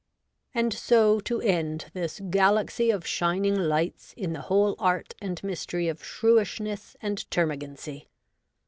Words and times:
And 0.55 0.73
so 0.73 1.19
to 1.19 1.41
end 1.41 1.91
this 1.93 2.19
galaxy 2.31 2.89
of 2.89 3.05
shining 3.05 3.53
lights 3.55 4.15
in 4.17 4.33
the 4.33 4.41
whole 4.41 4.75
art 4.79 5.13
and 5.21 5.39
mystery 5.43 5.87
of 5.87 6.03
shrewishness 6.03 6.95
and 7.03 7.19
terma 7.29 7.55
gancy. 7.61 8.07